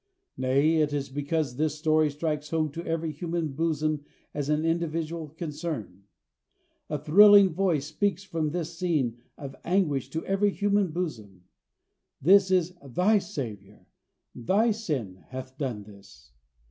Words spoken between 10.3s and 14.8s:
human bosom: This is thy Savior. Thy